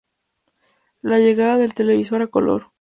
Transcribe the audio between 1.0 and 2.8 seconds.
La llegada del televisor a color.